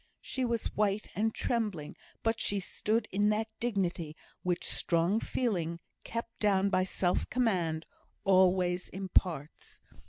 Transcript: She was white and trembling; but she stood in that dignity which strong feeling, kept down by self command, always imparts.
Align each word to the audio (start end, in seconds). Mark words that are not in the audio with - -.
She 0.19 0.43
was 0.45 0.73
white 0.75 1.09
and 1.13 1.31
trembling; 1.31 1.95
but 2.23 2.39
she 2.39 2.59
stood 2.59 3.07
in 3.11 3.29
that 3.29 3.49
dignity 3.59 4.15
which 4.41 4.65
strong 4.65 5.19
feeling, 5.19 5.79
kept 6.03 6.39
down 6.39 6.71
by 6.71 6.85
self 6.85 7.29
command, 7.29 7.85
always 8.23 8.89
imparts. 8.89 9.79